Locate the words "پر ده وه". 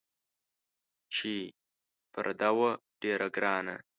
2.13-2.71